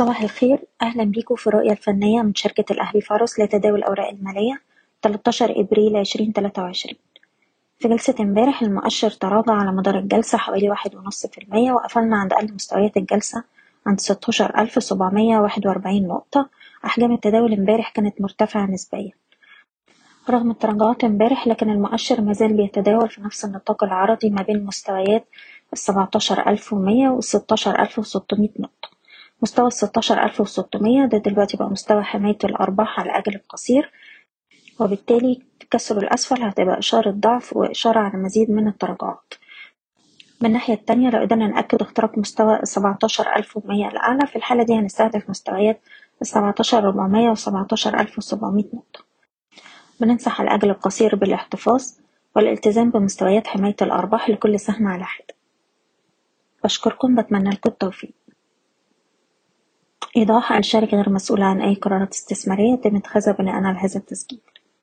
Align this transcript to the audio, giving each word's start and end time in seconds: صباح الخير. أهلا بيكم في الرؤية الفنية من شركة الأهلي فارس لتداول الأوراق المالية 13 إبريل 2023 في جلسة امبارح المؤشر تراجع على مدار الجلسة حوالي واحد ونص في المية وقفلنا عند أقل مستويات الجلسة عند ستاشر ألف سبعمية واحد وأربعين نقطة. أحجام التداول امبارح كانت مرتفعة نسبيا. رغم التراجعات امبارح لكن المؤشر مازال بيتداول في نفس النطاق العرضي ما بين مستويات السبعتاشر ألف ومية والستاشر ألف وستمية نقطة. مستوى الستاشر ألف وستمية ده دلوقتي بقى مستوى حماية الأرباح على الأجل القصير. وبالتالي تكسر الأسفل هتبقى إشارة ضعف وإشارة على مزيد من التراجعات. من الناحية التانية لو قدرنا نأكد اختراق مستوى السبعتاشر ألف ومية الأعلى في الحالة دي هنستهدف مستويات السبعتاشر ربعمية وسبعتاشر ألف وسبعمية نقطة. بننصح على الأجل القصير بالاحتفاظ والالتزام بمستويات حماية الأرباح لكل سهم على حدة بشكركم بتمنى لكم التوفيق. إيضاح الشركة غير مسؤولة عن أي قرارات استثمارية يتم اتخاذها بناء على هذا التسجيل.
صباح 0.00 0.22
الخير. 0.22 0.64
أهلا 0.82 1.04
بيكم 1.04 1.34
في 1.34 1.46
الرؤية 1.46 1.70
الفنية 1.70 2.22
من 2.22 2.34
شركة 2.34 2.72
الأهلي 2.72 3.00
فارس 3.00 3.40
لتداول 3.40 3.78
الأوراق 3.78 4.08
المالية 4.08 4.60
13 5.02 5.60
إبريل 5.60 5.96
2023 5.96 6.94
في 7.78 7.88
جلسة 7.88 8.14
امبارح 8.20 8.62
المؤشر 8.62 9.10
تراجع 9.10 9.52
على 9.52 9.72
مدار 9.72 9.98
الجلسة 9.98 10.38
حوالي 10.38 10.70
واحد 10.70 10.94
ونص 10.94 11.26
في 11.26 11.38
المية 11.42 11.72
وقفلنا 11.72 12.16
عند 12.16 12.32
أقل 12.32 12.54
مستويات 12.54 12.96
الجلسة 12.96 13.44
عند 13.86 14.00
ستاشر 14.00 14.58
ألف 14.58 14.82
سبعمية 14.82 15.38
واحد 15.38 15.66
وأربعين 15.66 16.08
نقطة. 16.08 16.48
أحجام 16.84 17.12
التداول 17.12 17.52
امبارح 17.52 17.90
كانت 17.90 18.20
مرتفعة 18.20 18.66
نسبيا. 18.66 19.12
رغم 20.30 20.50
التراجعات 20.50 21.04
امبارح 21.04 21.46
لكن 21.46 21.70
المؤشر 21.70 22.20
مازال 22.20 22.52
بيتداول 22.52 23.08
في 23.08 23.20
نفس 23.20 23.44
النطاق 23.44 23.84
العرضي 23.84 24.30
ما 24.30 24.42
بين 24.42 24.64
مستويات 24.64 25.26
السبعتاشر 25.72 26.48
ألف 26.48 26.72
ومية 26.72 27.08
والستاشر 27.08 27.82
ألف 27.82 27.98
وستمية 27.98 28.50
نقطة. 28.58 28.69
مستوى 29.42 29.66
الستاشر 29.66 30.22
ألف 30.24 30.40
وستمية 30.40 31.04
ده 31.06 31.18
دلوقتي 31.18 31.56
بقى 31.56 31.70
مستوى 31.70 32.02
حماية 32.02 32.38
الأرباح 32.44 33.00
على 33.00 33.10
الأجل 33.10 33.34
القصير. 33.34 33.90
وبالتالي 34.80 35.42
تكسر 35.60 35.98
الأسفل 35.98 36.42
هتبقى 36.42 36.78
إشارة 36.78 37.10
ضعف 37.10 37.56
وإشارة 37.56 37.98
على 38.00 38.18
مزيد 38.18 38.50
من 38.50 38.68
التراجعات. 38.68 39.34
من 40.40 40.46
الناحية 40.48 40.74
التانية 40.74 41.10
لو 41.10 41.20
قدرنا 41.20 41.46
نأكد 41.46 41.82
اختراق 41.82 42.18
مستوى 42.18 42.60
السبعتاشر 42.62 43.36
ألف 43.36 43.56
ومية 43.56 43.88
الأعلى 43.88 44.26
في 44.26 44.36
الحالة 44.36 44.62
دي 44.62 44.74
هنستهدف 44.74 45.30
مستويات 45.30 45.80
السبعتاشر 46.22 46.84
ربعمية 46.84 47.30
وسبعتاشر 47.30 48.00
ألف 48.00 48.18
وسبعمية 48.18 48.64
نقطة. 48.74 49.04
بننصح 50.00 50.40
على 50.40 50.48
الأجل 50.50 50.70
القصير 50.70 51.16
بالاحتفاظ 51.16 51.84
والالتزام 52.36 52.90
بمستويات 52.90 53.46
حماية 53.46 53.76
الأرباح 53.82 54.30
لكل 54.30 54.60
سهم 54.60 54.86
على 54.88 55.04
حدة 55.04 55.34
بشكركم 56.64 57.14
بتمنى 57.14 57.50
لكم 57.50 57.70
التوفيق. 57.70 58.12
إيضاح 60.20 60.52
الشركة 60.52 60.96
غير 60.96 61.10
مسؤولة 61.10 61.44
عن 61.44 61.60
أي 61.60 61.74
قرارات 61.74 62.12
استثمارية 62.12 62.72
يتم 62.72 62.96
اتخاذها 62.96 63.32
بناء 63.32 63.54
على 63.54 63.78
هذا 63.78 63.96
التسجيل. 63.96 64.40